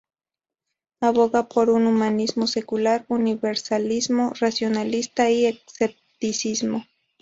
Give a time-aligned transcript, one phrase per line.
[1.01, 6.87] Aboga por un humanismo secular, universalismo racionalista y escepticismo.